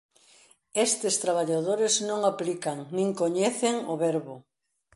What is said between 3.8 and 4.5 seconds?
o Verbo.